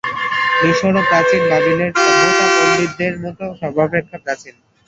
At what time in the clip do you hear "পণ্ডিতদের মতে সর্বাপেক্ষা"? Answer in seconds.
2.55-4.17